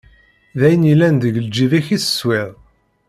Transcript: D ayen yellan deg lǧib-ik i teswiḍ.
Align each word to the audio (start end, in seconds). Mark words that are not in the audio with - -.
D 0.59 0.61
ayen 0.67 0.87
yellan 0.89 1.15
deg 1.23 1.35
lǧib-ik 1.45 1.87
i 1.95 1.97
teswiḍ. 2.03 2.49